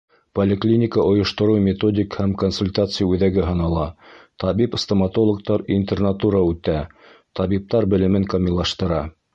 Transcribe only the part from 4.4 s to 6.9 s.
табип-стоматологтар интернатура үтә,